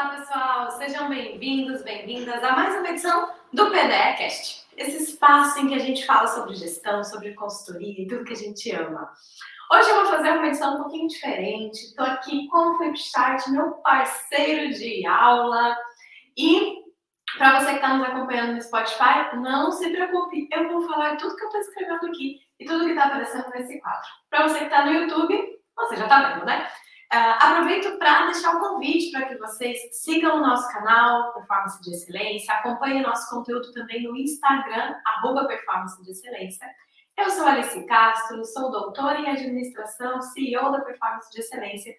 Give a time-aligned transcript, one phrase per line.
[0.00, 0.70] Olá, pessoal!
[0.70, 6.06] Sejam bem-vindos, bem-vindas a mais uma edição do PDEcast, esse espaço em que a gente
[6.06, 9.12] fala sobre gestão, sobre consultoria e tudo que a gente ama.
[9.70, 11.84] Hoje eu vou fazer uma edição um pouquinho diferente.
[11.84, 15.76] Estou aqui com o Flipstart, meu parceiro de aula.
[16.34, 16.78] E
[17.36, 21.36] para você que está nos acompanhando no Spotify, não se preocupe, eu vou falar tudo
[21.36, 24.08] que eu estou escrevendo aqui e tudo que está aparecendo nesse quadro.
[24.30, 26.70] Para você que está no YouTube, você já está vendo, né?
[27.12, 31.90] Uh, aproveito para deixar um convite para que vocês sigam o nosso canal Performance de
[31.90, 36.68] Excelência, acompanhem nosso conteúdo também no Instagram, arroba Performance de Excelência.
[37.18, 41.92] Eu sou Alice Castro, sou doutora em administração, CEO da Performance de Excelência.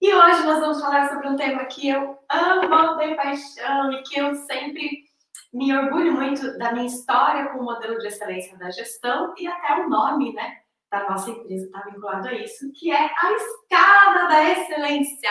[0.00, 4.20] E hoje nós vamos falar sobre um tema que eu amo de paixão e que
[4.20, 5.04] eu sempre
[5.52, 9.74] me orgulho muito da minha história com o modelo de excelência da gestão e até
[9.80, 10.61] o nome, né?
[10.92, 15.30] Da nossa empresa está vinculado a isso, que é a escada da excelência.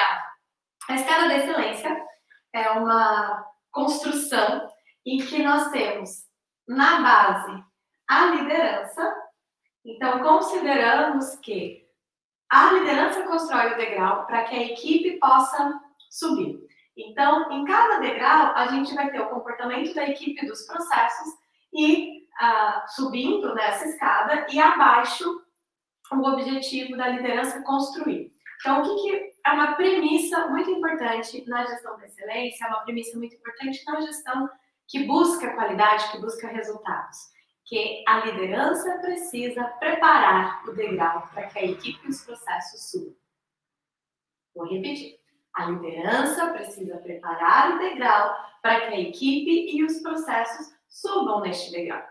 [0.89, 2.03] A escada da excelência
[2.51, 4.67] é uma construção
[5.05, 6.25] em que nós temos
[6.67, 7.63] na base
[8.09, 9.15] a liderança.
[9.85, 11.87] Então, consideramos que
[12.49, 16.59] a liderança constrói o degrau para que a equipe possa subir.
[16.97, 21.33] Então, em cada degrau, a gente vai ter o comportamento da equipe dos processos
[21.71, 25.40] e uh, subindo nessa escada e abaixo
[26.11, 28.31] o objetivo da liderança construir.
[28.59, 32.81] Então, o que, que é uma premissa muito importante na gestão da excelência, é uma
[32.81, 34.49] premissa muito importante na gestão
[34.87, 37.17] que busca qualidade, que busca resultados.
[37.65, 43.15] Que a liderança precisa preparar o degrau para que a equipe e os processos subam.
[44.53, 45.19] Vou repetir.
[45.55, 51.71] A liderança precisa preparar o degrau para que a equipe e os processos subam neste
[51.71, 52.03] degrau.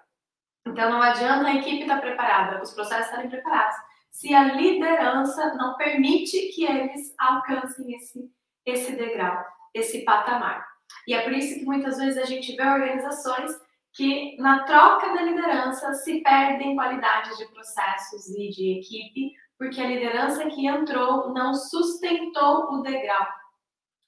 [0.66, 3.76] Então, não adianta a equipe estar preparada, os processos estarem preparados,
[4.10, 8.30] se a liderança não permite que eles alcancem esse,
[8.66, 9.42] esse degrau,
[9.74, 10.66] esse patamar.
[11.06, 13.52] E é por isso que muitas vezes a gente vê organizações
[13.92, 19.86] que, na troca da liderança, se perdem qualidades de processos e de equipe, porque a
[19.86, 23.26] liderança que entrou não sustentou o degrau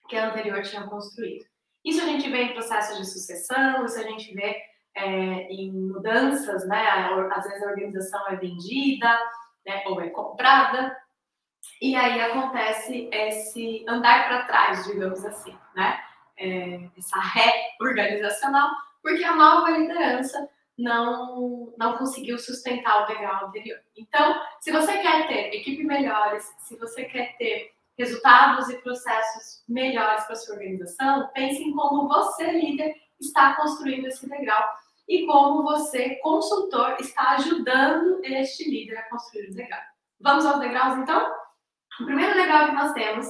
[0.09, 1.45] que a anterior tinha construído.
[1.85, 4.57] Isso a gente vê em processos de sucessão, isso a gente vê
[4.95, 5.05] é,
[5.51, 6.87] em mudanças, né?
[7.33, 9.19] Às vezes a organização é vendida,
[9.67, 10.97] né, ou é comprada,
[11.81, 16.01] e aí acontece esse andar para trás, digamos assim, né?
[16.37, 18.71] É, essa reorganizacional,
[19.03, 23.79] porque a nova liderança não, não conseguiu sustentar o degrau anterior.
[23.97, 30.25] Então, se você quer ter equipe melhores, se você quer ter resultados e processos melhores
[30.25, 34.65] para sua organização, pense em como você, líder, está construindo esse degrau
[35.09, 39.81] e como você, consultor, está ajudando este líder a construir o degrau.
[40.21, 41.33] Vamos aos degraus, então?
[42.01, 43.27] O primeiro degrau que nós temos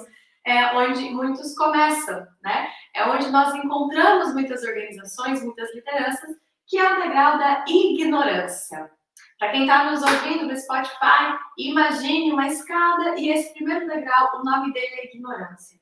[0.47, 2.69] é onde muitos começam, né?
[2.95, 8.91] É onde nós encontramos muitas organizações, muitas lideranças, que é o degrau da ignorância.
[9.39, 14.45] Para quem está nos ouvindo no Spotify, imagine uma escada e esse primeiro degrau, o
[14.45, 15.82] nome dele é ignorância.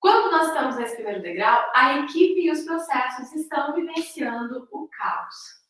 [0.00, 5.66] Quando nós estamos nesse primeiro degrau, a equipe e os processos estão vivenciando o caos.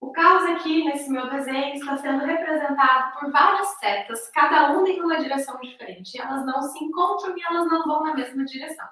[0.00, 5.02] O caos aqui, nesse meu desenho, está sendo representado por várias setas, cada uma em
[5.02, 6.20] uma direção diferente.
[6.20, 8.86] Elas não se encontram e elas não vão na mesma direção.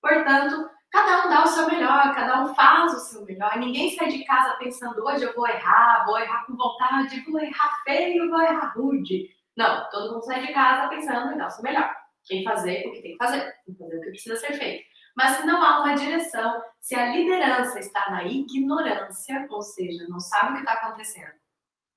[0.00, 3.58] Portanto, cada um dá o seu melhor, cada um faz o seu melhor.
[3.58, 7.82] Ninguém sai de casa pensando, hoje eu vou errar, vou errar com vontade, vou errar
[7.84, 9.28] feio, vou errar rude.
[9.54, 12.92] Não, todo mundo sai de casa pensando em dar o seu melhor quem fazer o
[12.92, 14.84] que tem que fazer, fazer o que precisa ser feito.
[15.16, 20.20] Mas se não há uma direção, se a liderança está na ignorância, ou seja, não
[20.20, 21.32] sabe o que está acontecendo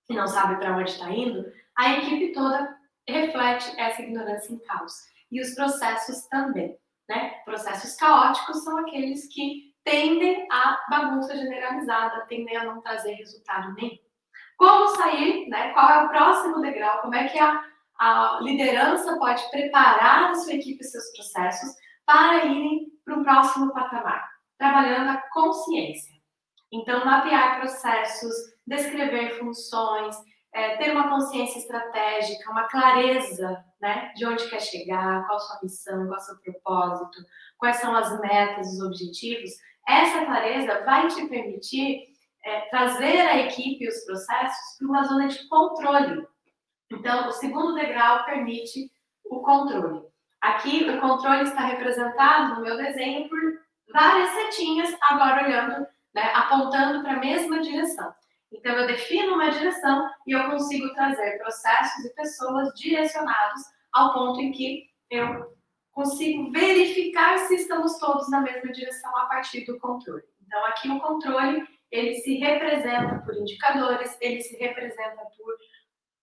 [0.10, 1.46] e não sabe para onde está indo,
[1.78, 4.94] a equipe toda reflete essa ignorância em caos.
[5.32, 6.78] E os processos também.
[7.08, 7.32] Né?
[7.44, 13.98] Processos caóticos são aqueles que tendem à bagunça generalizada, tendem a não trazer resultado nenhum.
[14.58, 15.74] Como sair, né?
[15.74, 17.64] qual é o próximo degrau, como é que a
[18.00, 21.76] a liderança pode preparar a sua equipe e seus processos
[22.06, 26.18] para irem para um próximo patamar, trabalhando a consciência.
[26.72, 28.34] Então, mapear processos,
[28.66, 30.16] descrever funções,
[30.54, 36.08] é, ter uma consciência estratégica, uma clareza né, de onde quer chegar, qual sua missão,
[36.08, 37.18] qual o seu propósito,
[37.58, 39.52] quais são as metas, os objetivos.
[39.88, 42.08] Essa clareza vai te permitir
[42.46, 46.26] é, trazer a equipe e os processos para uma zona de controle,
[46.92, 48.92] então, o segundo degrau permite
[49.26, 50.02] o controle.
[50.42, 53.40] Aqui, o controle está representado no meu desenho por
[53.94, 58.14] várias setinhas, agora olhando, né, apontando para a mesma direção.
[58.52, 63.62] Então, eu defino uma direção e eu consigo trazer processos e pessoas direcionados
[63.92, 65.56] ao ponto em que eu
[65.92, 70.24] consigo verificar se estamos todos na mesma direção a partir do controle.
[70.46, 75.56] Então, aqui o controle, ele se representa por indicadores, ele se representa por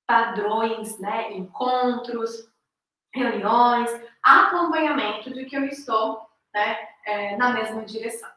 [0.07, 2.49] padrões, né, encontros,
[3.13, 3.91] reuniões,
[4.23, 6.21] acompanhamento de que eu estou
[6.55, 6.77] né,
[7.07, 8.31] é, na mesma direção.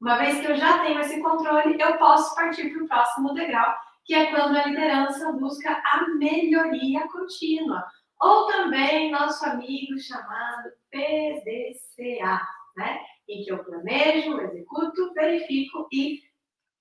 [0.00, 3.74] Uma vez que eu já tenho esse controle, eu posso partir para o próximo degrau,
[4.04, 7.86] que é quando a liderança busca a melhoria contínua,
[8.20, 12.40] ou também nosso amigo chamado PDCA,
[12.76, 13.00] né?
[13.28, 16.22] Em que eu planejo, executo, verifico e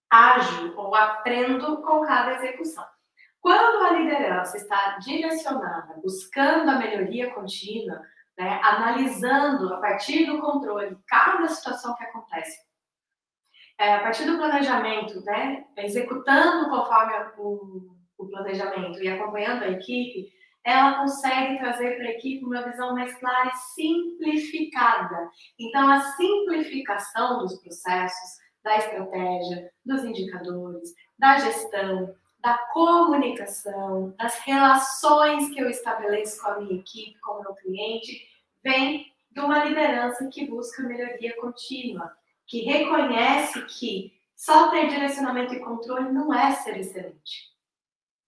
[0.09, 2.85] ajo ou aprendo com cada execução.
[3.43, 8.01] Quando a liderança está direcionada, buscando a melhoria contínua,
[8.37, 12.57] né, analisando a partir do controle cada situação que acontece,
[13.77, 20.31] é, a partir do planejamento, né, executando conforme o, o planejamento e acompanhando a equipe,
[20.63, 25.29] ela consegue trazer para a equipe uma visão mais clara e simplificada.
[25.59, 35.49] Então, a simplificação dos processos, da estratégia, dos indicadores, da gestão, da comunicação, das relações
[35.49, 38.27] que eu estabeleço com a minha equipe, com o meu cliente,
[38.61, 42.11] vem de uma liderança que busca melhoria contínua,
[42.45, 47.53] que reconhece que só ter direcionamento e controle não é ser excelente.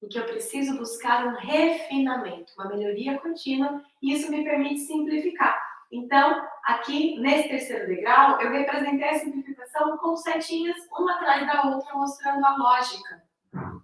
[0.02, 5.62] E que eu preciso buscar um refinamento, uma melhoria contínua, e isso me permite simplificar.
[5.92, 11.94] Então, aqui nesse terceiro degrau, eu representei a simplificação com setinhas uma atrás da outra,
[11.96, 13.25] mostrando a lógica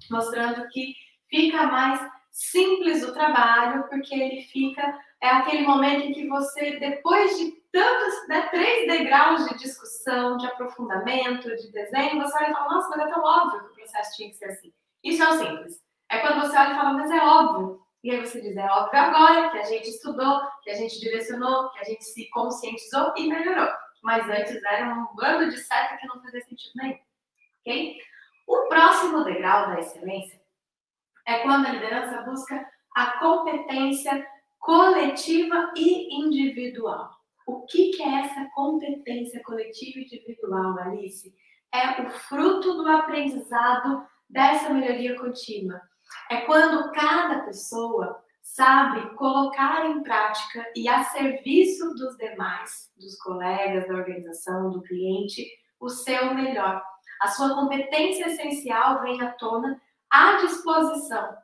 [0.09, 0.95] mostrando que
[1.29, 1.99] fica mais
[2.31, 8.27] simples o trabalho, porque ele fica é aquele momento em que você, depois de tantos,
[8.27, 13.07] né, três degraus de discussão, de aprofundamento, de desenho, você olha e fala, nossa, mas
[13.07, 14.73] é tão óbvio que o processo tinha que ser assim.
[15.03, 15.79] Isso é o simples.
[16.09, 17.81] É quando você olha e fala, mas é óbvio.
[18.03, 21.69] E aí você diz, é óbvio agora que a gente estudou, que a gente direcionou,
[21.69, 23.69] que a gente se conscientizou e melhorou.
[24.01, 26.99] Mas antes era um bando de seta que não fazia sentido nenhum.
[27.59, 27.97] Ok?
[28.51, 30.37] O próximo degrau da excelência
[31.25, 34.27] é quando a liderança busca a competência
[34.59, 37.11] coletiva e individual.
[37.47, 41.33] O que, que é essa competência coletiva e individual, Alice?
[41.73, 45.81] É o fruto do aprendizado dessa melhoria contínua.
[46.29, 53.87] É quando cada pessoa sabe colocar em prática e a serviço dos demais, dos colegas,
[53.87, 55.47] da organização, do cliente,
[55.79, 56.90] o seu melhor.
[57.21, 59.79] A sua competência essencial vem à tona
[60.09, 61.37] à disposição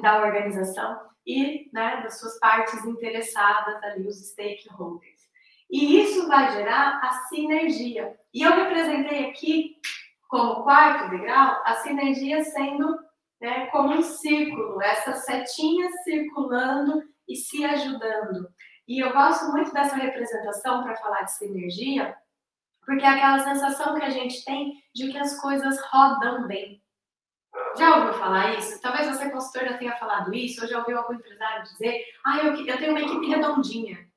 [0.00, 5.28] da organização e né, das suas partes interessadas ali, os stakeholders.
[5.70, 8.16] E isso vai gerar a sinergia.
[8.32, 9.76] E eu representei aqui,
[10.28, 12.98] como quarto degrau, a sinergia sendo
[13.40, 18.48] né, como um círculo, essas setinhas circulando e se ajudando.
[18.86, 22.16] E eu gosto muito dessa representação para falar de sinergia,
[22.88, 26.82] porque é aquela sensação que a gente tem de que as coisas rodam bem.
[27.76, 28.80] Já ouviu falar isso?
[28.80, 32.54] Talvez você, consultor, já tenha falado isso, ou já ouviu algum empresário dizer: ah, eu,
[32.54, 34.08] eu tenho uma equipe redondinha.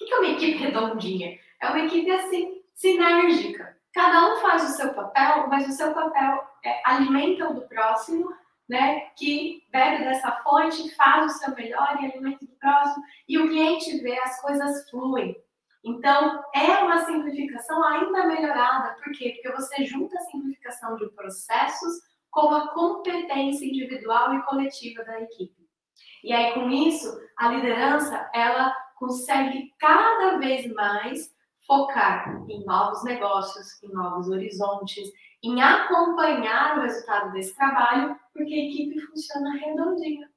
[0.00, 1.38] O que é uma equipe redondinha?
[1.60, 3.76] É uma equipe assim, sinérgica.
[3.92, 8.34] Cada um faz o seu papel, mas o seu papel é, alimenta o do próximo,
[8.66, 9.10] né?
[9.10, 13.04] Que bebe dessa fonte, faz o seu melhor e alimenta o do próximo.
[13.28, 15.36] E o cliente vê as coisas fluem.
[15.84, 18.96] Então, é uma simplificação ainda melhorada.
[19.02, 19.34] Por quê?
[19.34, 25.68] Porque você junta a simplificação de processos com a competência individual e coletiva da equipe.
[26.22, 27.06] E aí, com isso,
[27.36, 31.34] a liderança, ela consegue cada vez mais
[31.66, 35.10] focar em novos negócios, em novos horizontes,
[35.42, 40.30] em acompanhar o resultado desse trabalho, porque a equipe funciona redondinha.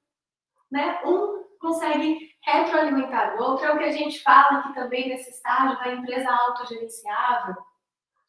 [0.70, 1.02] Né?
[1.06, 3.66] Um consegue retroalimentar o outro.
[3.66, 7.56] É o que a gente fala aqui também nesse estágio da empresa autogerenciável.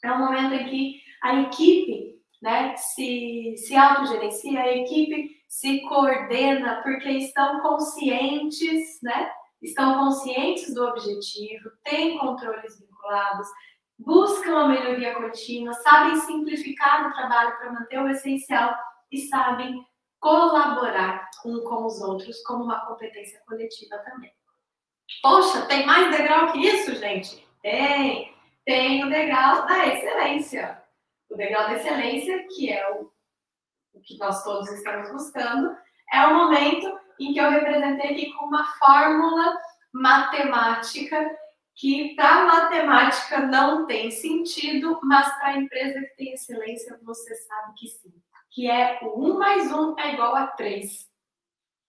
[0.04, 6.82] É um momento em que a equipe né, se, se autogerencia, a equipe se coordena
[6.82, 13.48] porque estão conscientes, né, estão conscientes do objetivo, têm controles vinculados,
[13.98, 18.76] buscam a melhoria contínua, sabem simplificar o trabalho para manter o essencial
[19.10, 19.84] e sabem
[20.20, 24.32] colaborar um com os outros como uma competência coletiva também.
[25.22, 27.46] Poxa, tem mais degrau que isso, gente?
[27.62, 28.34] Tem.
[28.64, 30.82] Tem o degrau da excelência.
[31.30, 33.10] O degrau da excelência, que é o,
[33.94, 35.76] o que nós todos estamos buscando,
[36.12, 39.58] é o momento em que eu representei aqui com uma fórmula
[39.92, 41.36] matemática
[41.74, 47.74] que para matemática não tem sentido, mas para a empresa que tem excelência você sabe
[47.74, 48.12] que sim
[48.50, 51.08] que é o 1 mais 1 é igual a 3.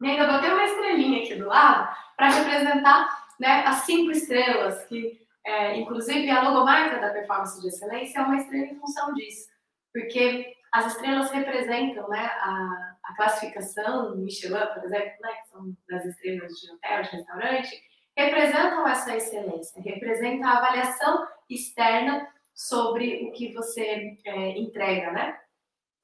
[0.01, 5.19] E ainda botei uma estrelinha aqui do lado para representar né, as cinco estrelas, que
[5.45, 9.49] é, inclusive a logomarca da performance de excelência é uma estrela em função disso,
[9.93, 16.05] porque as estrelas representam né, a, a classificação Michelin, por exemplo, né, que são das
[16.05, 17.83] estrelas de hotel, de restaurante,
[18.15, 25.39] representam essa excelência, representam a avaliação externa sobre o que você é, entrega, né?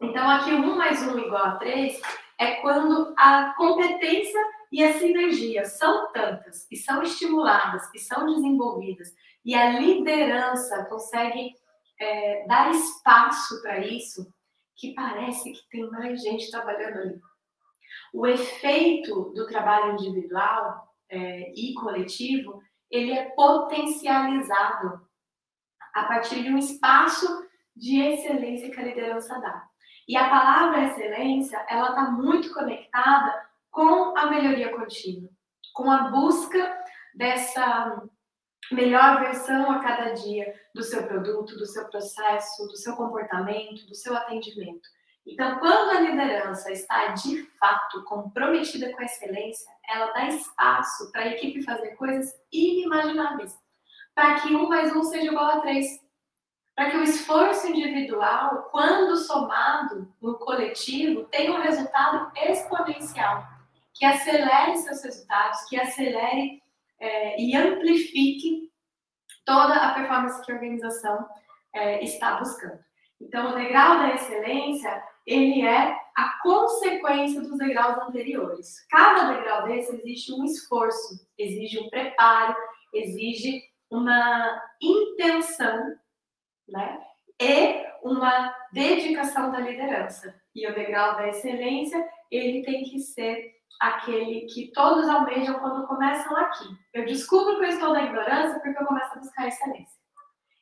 [0.02, 2.02] Então, aqui, 1 mais 1 igual a 3
[2.40, 4.40] é quando a competência
[4.72, 9.14] e a sinergia são tantas, e são estimuladas, e são desenvolvidas,
[9.44, 11.54] e a liderança consegue
[12.00, 14.28] é, dar espaço para isso,
[14.76, 17.22] que parece que tem mais gente trabalhando ali.
[18.14, 22.62] O efeito do trabalho individual é, e coletivo,
[22.92, 25.06] ele é potencializado
[25.94, 27.26] a partir de um espaço
[27.76, 29.68] de excelência que a liderança dá.
[30.08, 35.30] E a palavra excelência, ela está muito conectada com a melhoria contínua,
[35.74, 36.84] com a busca
[37.16, 38.04] dessa
[38.72, 43.96] melhor versão a cada dia do seu produto, do seu processo, do seu comportamento, do
[43.96, 44.88] seu atendimento.
[45.26, 51.22] Então, quando a liderança está de fato comprometida com a excelência, ela dá espaço para
[51.22, 53.58] a equipe fazer coisas inimagináveis,
[54.14, 55.88] para que um mais um seja igual a três,
[56.76, 63.48] para que o esforço individual, quando somado no coletivo, tenha um resultado exponencial,
[63.94, 66.62] que acelere seus resultados, que acelere
[67.00, 68.70] é, e amplifique
[69.46, 71.26] toda a performance que a organização
[71.74, 72.84] é, está buscando.
[73.22, 78.86] Então, o degrau da excelência, ele é a consequência dos degraus anteriores.
[78.90, 82.56] Cada degrau desse exige um esforço, exige um preparo,
[82.94, 85.96] exige uma intenção
[86.68, 87.00] né?
[87.42, 90.34] E uma dedicação da liderança.
[90.54, 96.36] E o degrau da excelência, ele tem que ser aquele que todos almejam quando começam
[96.38, 96.66] aqui.
[96.94, 100.00] Eu descubro que eu estou na ignorância porque eu começo a buscar excelência.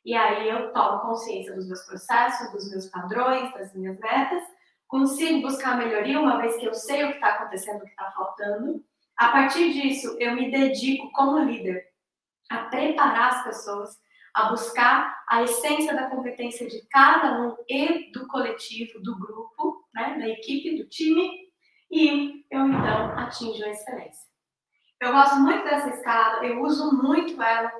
[0.05, 4.43] E aí eu tomo consciência dos meus processos, dos meus padrões, das minhas metas,
[4.87, 8.11] consigo buscar melhoria uma vez que eu sei o que está acontecendo, o que está
[8.11, 8.83] faltando.
[9.15, 11.87] A partir disso, eu me dedico como líder
[12.49, 13.97] a preparar as pessoas
[14.33, 20.17] a buscar a essência da competência de cada um e do coletivo, do grupo, né,
[20.17, 21.43] da equipe, do time,
[21.91, 24.27] e eu então atinjo a excelência.
[24.99, 27.71] Eu gosto muito dessa escala, eu uso muito ela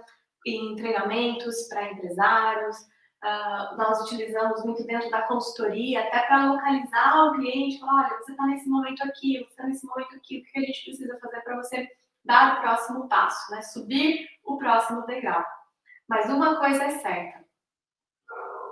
[0.45, 2.77] em treinamentos para empresários,
[3.24, 8.31] uh, nós utilizamos muito dentro da consultoria, até para localizar o cliente, falar, olha, você
[8.31, 11.41] está nesse momento aqui, você está nesse momento aqui, o que a gente precisa fazer
[11.41, 11.88] para você
[12.25, 13.62] dar o próximo passo, né?
[13.62, 15.43] subir o próximo degrau.
[16.07, 17.43] Mas uma coisa é certa.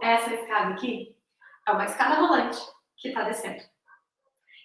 [0.02, 1.16] Essa escada aqui
[1.68, 2.60] é uma escada rolante
[2.98, 3.64] que está descendo.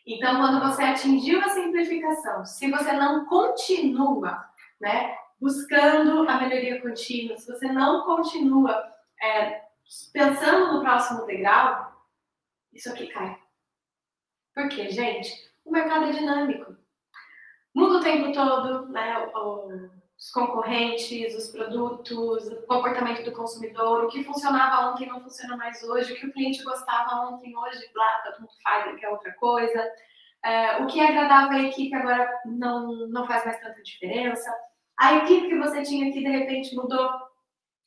[0.07, 4.49] Então, quando você atingiu a simplificação, se você não continua
[4.81, 9.63] né, buscando a melhoria contínua, se você não continua é,
[10.13, 11.93] pensando no próximo degrau,
[12.73, 13.37] isso aqui cai.
[14.55, 15.31] Por quê, gente?
[15.65, 16.77] O mercado é dinâmico.
[17.75, 19.19] Muda o tempo todo, né?
[19.35, 25.57] O, os concorrentes, os produtos, o comportamento do consumidor, o que funcionava ontem não funciona
[25.57, 29.33] mais hoje, o que o cliente gostava ontem, hoje, lá, todo mundo faz, quer outra
[29.35, 29.93] coisa.
[30.43, 34.51] É, o que agradava a equipe agora não, não faz mais tanta diferença.
[34.99, 37.11] A equipe que você tinha aqui, de repente, mudou,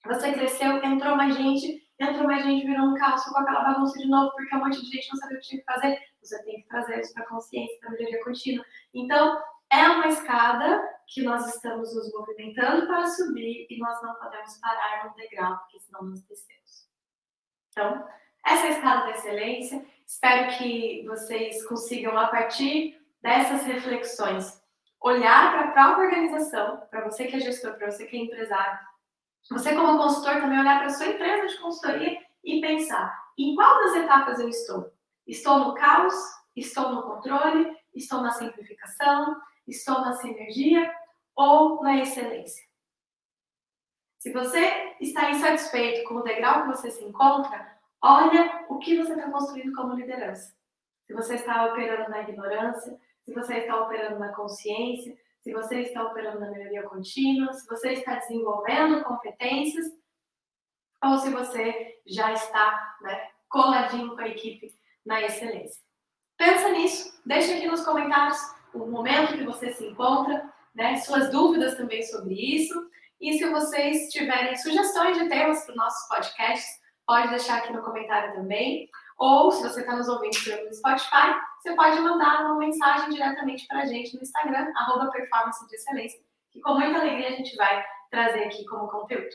[0.05, 4.07] você cresceu, entrou mais gente, entrou mais gente, virou um caos, com aquela bagunça de
[4.07, 5.99] novo, porque um monte de gente não sabia o que tinha que fazer.
[6.21, 8.65] Você tem que trazer isso para a consciência, a melhoria contínua.
[8.93, 14.57] Então, é uma escada que nós estamos nos movimentando para subir e nós não podemos
[14.57, 16.87] parar no degrau, porque senão nós descemos.
[17.69, 18.07] Então,
[18.45, 19.85] essa é a escada da excelência.
[20.05, 24.61] Espero que vocês consigam, a partir dessas reflexões,
[25.01, 28.79] olhar para a própria organização, para você que é gestor, para você que é empresário,
[29.49, 33.79] você como consultor também olhar para a sua empresa de consultoria e pensar em qual
[33.83, 34.93] das etapas eu estou.
[35.25, 36.13] Estou no caos?
[36.55, 37.75] Estou no controle?
[37.93, 39.35] Estou na simplificação?
[39.69, 40.91] Estou na sinergia
[41.35, 42.67] ou na excelência?
[44.17, 49.13] Se você está insatisfeito com o degrau que você se encontra, olha o que você
[49.13, 50.53] está construindo como liderança.
[51.05, 56.03] Se você está operando na ignorância, se você está operando na consciência, se você está
[56.03, 59.85] operando na melhoria contínua, se você está desenvolvendo competências,
[61.03, 64.67] ou se você já está né, coladinho com a equipe
[65.05, 65.81] na excelência.
[66.37, 68.37] Pensa nisso, deixa aqui nos comentários
[68.73, 72.73] o momento que você se encontra, né, suas dúvidas também sobre isso.
[73.19, 77.83] E se vocês tiverem sugestões de temas para os nossos podcasts, pode deixar aqui no
[77.83, 78.89] comentário também.
[79.17, 83.81] Ou se você está nos ouvindo pelo Spotify, você pode mandar uma mensagem diretamente para
[83.81, 86.19] a gente no Instagram, arroba performance de excelência,
[86.51, 89.27] que com muita alegria a gente vai trazer aqui como conteúdo.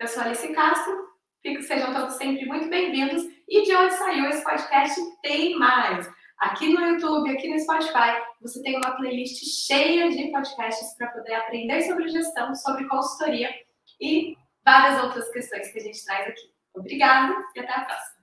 [0.00, 0.96] Eu sou Alice Castro,
[1.42, 3.22] fico, sejam todos sempre muito bem-vindos.
[3.48, 6.10] E de onde saiu esse podcast tem mais.
[6.42, 11.34] Aqui no YouTube, aqui no Spotify, você tem uma playlist cheia de podcasts para poder
[11.34, 13.48] aprender sobre gestão, sobre consultoria
[14.00, 16.52] e várias outras questões que a gente traz aqui.
[16.74, 18.22] Obrigada e até a próxima.